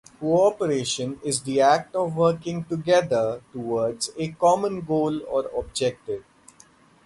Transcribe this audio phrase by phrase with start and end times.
[0.19, 6.23] Cooperation is the act of working together towards a common goal or objective.